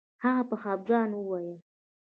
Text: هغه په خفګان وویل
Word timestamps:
هغه 0.23 0.43
په 0.49 0.55
خفګان 0.61 1.09
وویل 1.13 1.47